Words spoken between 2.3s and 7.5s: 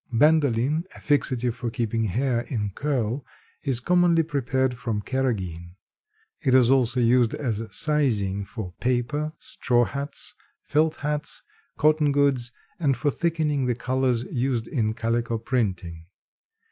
in curl is commonly prepared from carrageen. It is also used